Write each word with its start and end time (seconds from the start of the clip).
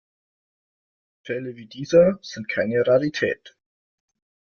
Fälle 1.27 1.57
wie 1.57 1.67
dieser 1.67 2.17
sind 2.23 2.47
keine 2.49 2.87
Rarität. 2.87 3.55